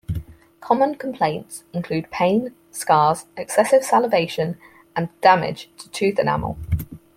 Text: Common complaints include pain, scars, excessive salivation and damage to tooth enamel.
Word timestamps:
Common 0.61 0.95
complaints 0.95 1.63
include 1.73 2.09
pain, 2.09 2.55
scars, 2.71 3.27
excessive 3.37 3.83
salivation 3.83 4.57
and 4.95 5.09
damage 5.21 5.69
to 5.77 5.89
tooth 5.89 6.17
enamel. 6.17 6.57